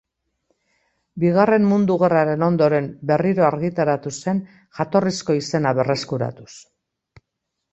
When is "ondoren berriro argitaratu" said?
2.45-4.15